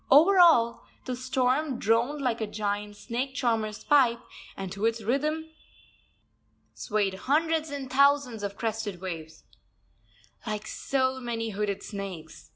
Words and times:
Over 0.09 0.39
all, 0.39 0.87
the 1.05 1.15
storm 1.15 1.77
droned 1.77 2.23
like 2.23 2.41
a 2.41 2.47
giant 2.47 2.95
snake 2.95 3.35
charmer's 3.35 3.83
pipe, 3.83 4.19
and 4.57 4.71
to 4.71 4.85
its 4.87 5.03
rhythm 5.03 5.51
swayed 6.73 7.13
hundreds 7.29 7.69
and 7.69 7.87
thousands 7.87 8.41
of 8.41 8.57
crested 8.57 8.99
waves, 8.99 9.43
like 10.47 10.65
so 10.65 11.19
many 11.19 11.51
hooded 11.51 11.83
snakes. 11.83 12.49